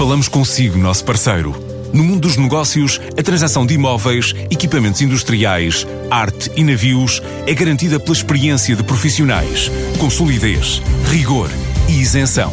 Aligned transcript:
Falamos 0.00 0.28
consigo, 0.28 0.78
nosso 0.78 1.04
parceiro. 1.04 1.54
No 1.92 2.02
mundo 2.02 2.20
dos 2.20 2.38
negócios, 2.38 2.98
a 3.18 3.22
transação 3.22 3.66
de 3.66 3.74
imóveis, 3.74 4.34
equipamentos 4.50 5.02
industriais, 5.02 5.86
arte 6.10 6.50
e 6.56 6.64
navios 6.64 7.20
é 7.46 7.52
garantida 7.52 8.00
pela 8.00 8.16
experiência 8.16 8.74
de 8.74 8.82
profissionais, 8.82 9.70
com 9.98 10.08
solidez, 10.08 10.80
rigor 11.10 11.50
e 11.86 12.00
isenção. 12.00 12.50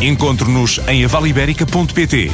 Encontre-nos 0.00 0.80
em 0.88 1.04
avaliberica.pt. 1.04 2.30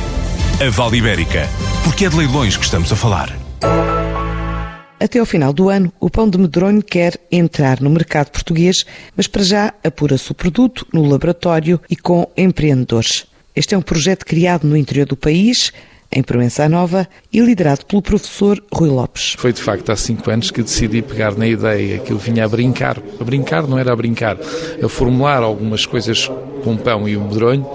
A 0.64 0.70
Vale 0.70 0.98
Ibérica, 0.98 1.48
porque 1.82 2.04
é 2.04 2.08
de 2.08 2.16
leilões 2.16 2.56
que 2.56 2.64
estamos 2.64 2.92
a 2.92 2.94
falar. 2.94 3.36
Até 5.00 5.18
ao 5.18 5.26
final 5.26 5.52
do 5.52 5.68
ano, 5.68 5.92
o 5.98 6.08
pão 6.08 6.30
de 6.30 6.38
medronho 6.38 6.84
quer 6.84 7.18
entrar 7.32 7.80
no 7.80 7.90
mercado 7.90 8.30
português, 8.30 8.84
mas 9.16 9.26
para 9.26 9.42
já 9.42 9.74
apura-se 9.82 10.30
o 10.30 10.34
produto 10.36 10.86
no 10.92 11.04
laboratório 11.04 11.80
e 11.90 11.96
com 11.96 12.30
empreendedores. 12.36 13.28
Este 13.54 13.74
é 13.74 13.78
um 13.78 13.82
projeto 13.82 14.24
criado 14.24 14.64
no 14.66 14.76
interior 14.76 15.06
do 15.06 15.16
país, 15.16 15.72
em 16.12 16.22
Proença 16.22 16.68
Nova 16.68 17.08
e 17.32 17.40
liderado 17.40 17.84
pelo 17.86 18.02
professor 18.02 18.62
Rui 18.72 18.88
Lopes. 18.88 19.34
Foi 19.38 19.52
de 19.52 19.60
facto 19.60 19.90
há 19.90 19.96
cinco 19.96 20.30
anos 20.30 20.50
que 20.50 20.62
decidi 20.62 21.02
pegar 21.02 21.36
na 21.36 21.46
ideia 21.46 21.98
que 21.98 22.12
eu 22.12 22.18
vinha 22.18 22.44
a 22.44 22.48
brincar. 22.48 22.98
A 23.20 23.24
brincar 23.24 23.66
não 23.66 23.78
era 23.78 23.92
a 23.92 23.96
brincar, 23.96 24.36
a 24.82 24.88
formular 24.88 25.42
algumas 25.42 25.86
coisas 25.86 26.30
com 26.62 26.76
pão 26.76 27.08
e 27.08 27.16
o 27.16 27.22
medronho 27.22 27.66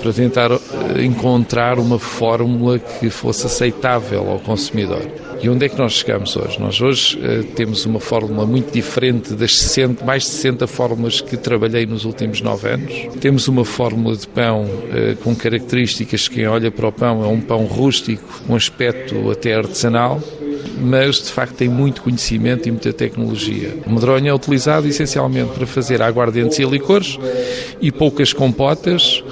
para 0.00 0.12
tentar 0.12 0.50
eh, 0.50 1.04
encontrar 1.04 1.78
uma 1.78 1.98
fórmula 1.98 2.78
que 2.78 3.10
fosse 3.10 3.46
aceitável 3.46 4.30
ao 4.30 4.38
consumidor. 4.38 5.06
E 5.42 5.48
onde 5.48 5.64
é 5.64 5.68
que 5.70 5.78
nós 5.78 5.94
chegamos 5.94 6.36
hoje? 6.36 6.60
Nós 6.60 6.82
hoje 6.82 7.18
uh, 7.18 7.44
temos 7.54 7.86
uma 7.86 7.98
fórmula 7.98 8.44
muito 8.44 8.70
diferente 8.70 9.32
das 9.32 9.58
60, 9.58 10.04
mais 10.04 10.24
de 10.24 10.28
60 10.30 10.66
fórmulas 10.66 11.22
que 11.22 11.34
trabalhei 11.34 11.86
nos 11.86 12.04
últimos 12.04 12.42
9 12.42 12.68
anos. 12.68 12.92
Temos 13.20 13.48
uma 13.48 13.64
fórmula 13.64 14.14
de 14.14 14.28
pão 14.28 14.64
uh, 14.64 15.16
com 15.22 15.34
características 15.34 16.28
que 16.28 16.34
quem 16.34 16.46
olha 16.46 16.70
para 16.70 16.86
o 16.86 16.92
pão 16.92 17.24
é 17.24 17.26
um 17.26 17.40
pão 17.40 17.64
rústico, 17.64 18.42
um 18.50 18.54
aspecto 18.54 19.30
até 19.30 19.54
artesanal, 19.54 20.20
mas 20.78 21.16
de 21.22 21.30
facto 21.30 21.54
tem 21.54 21.68
muito 21.68 22.02
conhecimento 22.02 22.68
e 22.68 22.70
muita 22.70 22.92
tecnologia. 22.92 23.78
O 23.86 23.92
medronho 23.92 24.28
é 24.28 24.34
utilizado 24.34 24.86
essencialmente 24.86 25.52
para 25.52 25.66
fazer 25.66 26.02
aguardentes 26.02 26.58
e 26.58 26.64
licores 26.64 27.18
e 27.80 27.90
poucas 27.90 28.32
compotas. 28.32 29.22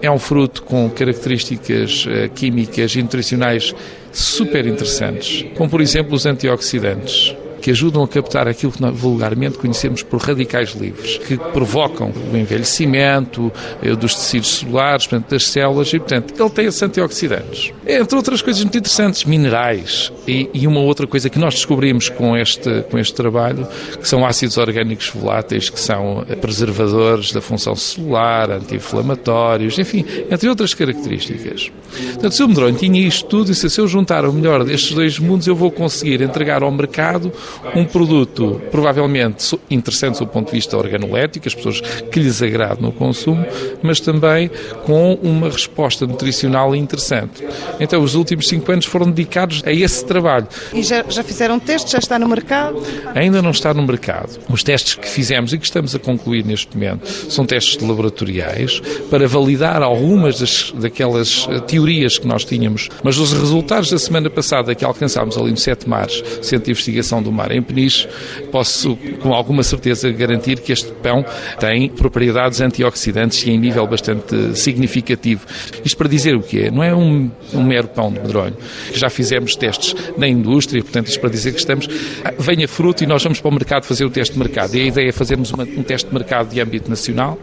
É 0.00 0.10
um 0.10 0.18
fruto 0.18 0.62
com 0.62 0.88
características 0.90 2.06
uh, 2.06 2.28
químicas 2.34 2.94
e 2.94 3.02
nutricionais 3.02 3.74
super 4.12 4.66
interessantes, 4.66 5.44
como 5.56 5.68
por 5.68 5.80
exemplo 5.80 6.14
os 6.14 6.24
antioxidantes 6.24 7.34
que 7.68 7.72
ajudam 7.72 8.02
a 8.02 8.08
captar 8.08 8.48
aquilo 8.48 8.72
que 8.72 8.82
vulgarmente 8.92 9.58
conhecemos 9.58 10.02
por 10.02 10.22
radicais 10.22 10.70
livres, 10.70 11.18
que 11.18 11.36
provocam 11.36 12.10
o 12.32 12.34
envelhecimento 12.34 13.52
eh, 13.82 13.94
dos 13.94 14.14
tecidos 14.14 14.60
celulares, 14.60 15.06
portanto, 15.06 15.32
das 15.32 15.48
células, 15.48 15.92
e, 15.92 15.98
portanto, 15.98 16.32
ele 16.40 16.48
tem 16.48 16.64
esses 16.64 16.82
antioxidantes. 16.82 17.70
Entre 17.86 18.16
outras 18.16 18.40
coisas 18.40 18.62
muito 18.62 18.78
interessantes, 18.78 19.26
minerais, 19.26 20.10
e, 20.26 20.48
e 20.54 20.66
uma 20.66 20.80
outra 20.80 21.06
coisa 21.06 21.28
que 21.28 21.38
nós 21.38 21.56
descobrimos 21.56 22.08
com 22.08 22.34
este, 22.34 22.84
com 22.90 22.98
este 22.98 23.12
trabalho, 23.12 23.68
que 24.00 24.08
são 24.08 24.24
ácidos 24.24 24.56
orgânicos 24.56 25.10
voláteis, 25.10 25.68
que 25.68 25.78
são 25.78 26.24
eh, 26.26 26.36
preservadores 26.36 27.32
da 27.32 27.42
função 27.42 27.76
celular, 27.76 28.50
anti-inflamatórios, 28.50 29.78
enfim, 29.78 30.06
entre 30.30 30.48
outras 30.48 30.72
características. 30.72 31.70
Portanto, 32.14 32.44
o 32.44 32.48
medronho 32.48 32.76
tinha 32.76 33.06
isto 33.06 33.28
tudo, 33.28 33.52
e 33.52 33.54
se 33.54 33.78
eu 33.78 33.86
juntar 33.86 34.24
o 34.24 34.32
melhor 34.32 34.64
destes 34.64 34.94
dois 34.94 35.18
mundos, 35.18 35.46
eu 35.46 35.54
vou 35.54 35.70
conseguir 35.70 36.22
entregar 36.22 36.62
ao 36.62 36.70
mercado 36.70 37.30
um 37.74 37.84
produto 37.84 38.60
provavelmente 38.70 39.58
interessante 39.70 40.18
do 40.18 40.26
ponto 40.26 40.46
de 40.46 40.52
vista 40.52 40.76
organolético, 40.76 41.48
as 41.48 41.54
pessoas 41.54 41.80
que 41.80 42.20
lhes 42.20 42.42
agrade 42.42 42.80
no 42.80 42.92
consumo, 42.92 43.44
mas 43.82 44.00
também 44.00 44.50
com 44.84 45.14
uma 45.22 45.48
resposta 45.48 46.06
nutricional 46.06 46.74
interessante. 46.74 47.44
Então, 47.80 48.02
os 48.02 48.14
últimos 48.14 48.48
cinco 48.48 48.70
anos 48.70 48.86
foram 48.86 49.10
dedicados 49.10 49.62
a 49.66 49.72
esse 49.72 50.04
trabalho. 50.04 50.46
E 50.72 50.82
já, 50.82 51.04
já 51.08 51.22
fizeram 51.22 51.58
testes? 51.58 51.92
Já 51.92 51.98
está 51.98 52.18
no 52.18 52.28
mercado? 52.28 52.82
Ainda 53.14 53.42
não 53.42 53.50
está 53.50 53.74
no 53.74 53.82
mercado. 53.82 54.38
Os 54.48 54.62
testes 54.62 54.94
que 54.94 55.08
fizemos 55.08 55.52
e 55.52 55.58
que 55.58 55.64
estamos 55.64 55.94
a 55.94 55.98
concluir 55.98 56.44
neste 56.44 56.76
momento 56.76 57.08
são 57.08 57.44
testes 57.44 57.80
laboratoriais 57.82 58.80
para 59.10 59.26
validar 59.26 59.82
algumas 59.82 60.40
das, 60.40 60.72
daquelas 60.72 61.46
eh, 61.50 61.60
teorias 61.60 62.18
que 62.18 62.26
nós 62.26 62.44
tínhamos, 62.44 62.88
mas 63.02 63.18
os 63.18 63.32
resultados 63.32 63.90
da 63.90 63.98
semana 63.98 64.30
passada 64.30 64.74
que 64.74 64.84
alcançámos 64.84 65.36
ali 65.36 65.50
no 65.50 65.56
Sete 65.56 65.88
Mares, 65.88 66.22
Centro 66.42 66.66
de 66.66 66.70
Investigação 66.72 67.22
do 67.22 67.32
Mar 67.32 67.47
em 67.50 67.62
Peniche, 67.62 68.08
posso 68.50 68.96
com 69.20 69.32
alguma 69.32 69.62
certeza 69.62 70.10
garantir 70.10 70.60
que 70.60 70.72
este 70.72 70.90
pão 70.92 71.24
tem 71.58 71.88
propriedades 71.88 72.60
antioxidantes 72.60 73.42
e 73.44 73.50
em 73.50 73.58
nível 73.58 73.86
bastante 73.86 74.56
significativo. 74.56 75.46
Isto 75.84 75.96
para 75.96 76.08
dizer 76.08 76.34
o 76.34 76.42
quê? 76.42 76.70
Não 76.70 76.82
é 76.82 76.94
um, 76.94 77.30
um 77.54 77.62
mero 77.62 77.88
pão 77.88 78.12
de 78.12 78.20
medronho. 78.20 78.56
Já 78.92 79.10
fizemos 79.10 79.56
testes 79.56 79.94
na 80.16 80.26
indústria, 80.26 80.82
portanto, 80.82 81.08
isto 81.08 81.20
para 81.20 81.30
dizer 81.30 81.52
que 81.52 81.58
estamos. 81.58 81.88
Ah, 82.24 82.32
venha 82.38 82.66
fruto 82.68 83.04
e 83.04 83.06
nós 83.06 83.22
vamos 83.22 83.40
para 83.40 83.48
o 83.48 83.52
mercado 83.52 83.84
fazer 83.84 84.04
o 84.04 84.10
teste 84.10 84.34
de 84.34 84.38
mercado. 84.38 84.74
E 84.74 84.80
a 84.80 84.84
ideia 84.84 85.08
é 85.08 85.12
fazermos 85.12 85.50
uma, 85.50 85.64
um 85.64 85.82
teste 85.82 86.08
de 86.08 86.14
mercado 86.14 86.50
de 86.50 86.60
âmbito 86.60 86.88
nacional 86.88 87.38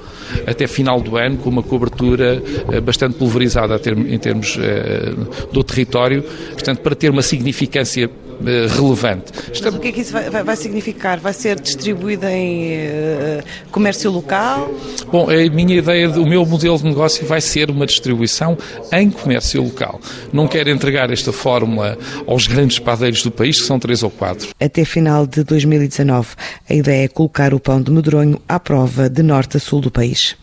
até 0.46 0.68
final 0.68 1.02
do 1.02 1.18
ano, 1.18 1.38
com 1.38 1.50
uma 1.50 1.64
cobertura 1.64 2.42
ah, 2.74 2.82
bastante 2.82 3.16
pulverizada 3.16 3.80
em 4.08 4.20
termos 4.20 4.58
ah, 4.60 5.46
do 5.52 5.64
território, 5.64 6.24
portanto, 6.54 6.80
para 6.80 6.96
ter 6.96 7.10
uma 7.10 7.22
significância 7.22 8.10
relevante. 8.44 9.32
Estamos... 9.52 9.80
o 9.80 9.82
que 9.82 9.90
é 9.90 9.92
que 9.92 10.02
isso 10.02 10.14
vai, 10.14 10.30
vai, 10.30 10.56
significar? 10.56 11.20
Vai 11.20 11.34
ser 11.34 11.60
distribuído 11.60 12.28
em 12.28 12.76
uh, 12.76 13.44
comércio 13.72 14.12
local? 14.12 14.72
Bom, 15.12 15.30
a 15.30 15.50
minha 15.50 15.78
ideia, 15.78 16.10
o 16.10 16.28
meu 16.28 16.46
modelo 16.46 16.78
de 16.78 16.86
negócio 16.86 17.26
vai 17.26 17.42
ser 17.42 17.70
uma 17.70 17.86
distribuição 17.86 18.58
em 18.92 19.10
comércio 19.10 19.62
local. 19.62 20.00
Não 20.32 20.48
quero 20.48 20.70
entregar 20.70 21.12
esta 21.12 21.32
fórmula 21.32 21.98
aos 22.28 22.48
grandes 22.48 22.80
padeiros 22.80 23.24
do 23.24 23.32
país, 23.32 23.60
que 23.60 23.68
são 23.68 23.80
três 23.80 24.04
ou 24.04 24.10
quatro. 24.10 24.50
Até 24.60 24.86
final 24.86 25.26
de 25.26 25.44
2019, 25.44 26.30
a 26.70 26.74
ideia 26.74 27.06
é 27.06 27.08
colocar 27.08 27.54
o 27.54 27.60
pão 27.60 27.82
de 27.82 27.92
medronho 27.92 28.40
à 28.48 28.60
prova 28.60 29.10
de 29.10 29.24
norte 29.24 29.58
a 29.58 29.60
sul 29.60 29.82
do 29.82 29.92
país. 29.92 30.36